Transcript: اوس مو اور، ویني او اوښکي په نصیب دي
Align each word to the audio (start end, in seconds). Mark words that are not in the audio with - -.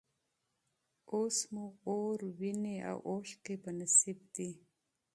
اوس 1.11 1.37
مو 1.53 1.65
اور، 1.87 2.19
ویني 2.39 2.75
او 2.89 2.97
اوښکي 3.09 3.55
په 3.63 3.69
نصیب 3.79 4.19
دي 4.35 4.49